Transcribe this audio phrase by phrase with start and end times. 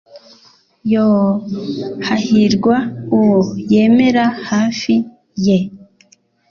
[0.91, 1.23] Yoo
[2.07, 2.75] hahirwa
[3.17, 3.37] uwo
[3.71, 4.93] yemera hafi
[5.45, 5.57] ye